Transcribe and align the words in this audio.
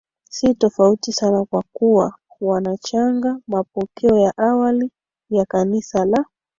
si 0.29 0.53
tofauti 0.55 1.13
sana 1.13 1.45
kwa 1.45 1.63
kuwa 1.73 2.15
wanachanga 2.41 3.39
mapokeo 3.47 4.17
ya 4.19 4.37
awali 4.37 4.91
ya 5.29 5.45
Kanisa 5.45 6.05
la 6.05 6.25